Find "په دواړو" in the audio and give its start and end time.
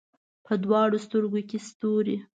0.45-0.97